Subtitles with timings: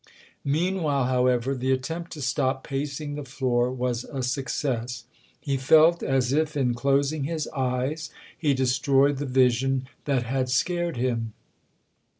[0.43, 5.03] Meanwhile, however, the attempt to stop pacing the floor was a success:
[5.39, 9.53] he felt as if in closing his eyes he destroyed the 90 THE OTHER HOUSE
[9.53, 11.33] vision that had scared him.